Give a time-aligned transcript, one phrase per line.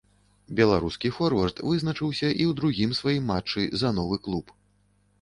[0.59, 4.61] Беларускі форвард вызначыўся і ў другім сваім матчы за новы клуб.